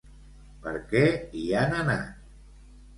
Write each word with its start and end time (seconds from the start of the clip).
Per 0.63 0.73
què 0.95 1.05
hi 1.37 1.45
han 1.63 1.79
anat? 1.85 2.13